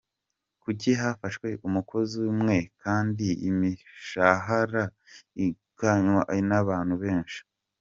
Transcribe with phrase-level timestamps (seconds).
[0.61, 4.83] Kuki hafashwe umukozi umwe kandi imishahara
[5.45, 7.39] isinywaho n’abantu benshi?